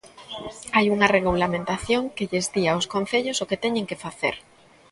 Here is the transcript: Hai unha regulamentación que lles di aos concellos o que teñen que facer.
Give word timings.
Hai 0.75 0.85
unha 0.95 1.11
regulamentación 1.17 2.03
que 2.15 2.27
lles 2.29 2.47
di 2.53 2.63
aos 2.67 2.85
concellos 2.93 3.37
o 3.43 3.47
que 3.49 3.61
teñen 3.63 3.89
que 3.89 4.01
facer. 4.05 4.35